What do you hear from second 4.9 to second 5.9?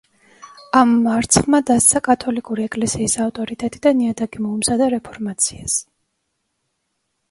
რეფორმაციას.